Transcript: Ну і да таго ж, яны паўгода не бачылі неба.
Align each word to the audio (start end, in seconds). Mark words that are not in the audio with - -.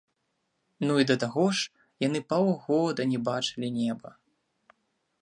Ну 0.89 0.95
і 1.03 1.05
да 1.11 1.17
таго 1.25 1.45
ж, 1.59 1.69
яны 2.07 2.23
паўгода 2.35 3.01
не 3.13 3.23
бачылі 3.31 3.67
неба. 3.81 4.09